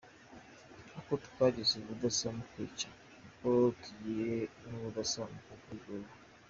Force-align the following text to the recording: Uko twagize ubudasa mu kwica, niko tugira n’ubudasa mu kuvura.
Uko 0.99 1.13
twagize 1.25 1.73
ubudasa 1.79 2.27
mu 2.35 2.43
kwica, 2.51 2.87
niko 3.21 3.49
tugira 3.81 4.37
n’ubudasa 4.69 5.19
mu 5.31 5.39
kuvura. 5.65 6.09